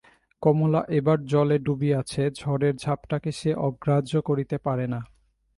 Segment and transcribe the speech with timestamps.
[0.41, 4.99] কমলা একবার জলে ডুবিয়াছে–ঝড়ের ঝাপটাকে সে অগ্রাহ্য করিতে পারে না।